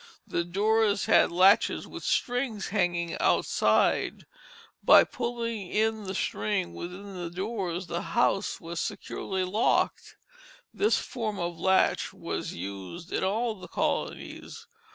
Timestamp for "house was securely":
8.01-9.43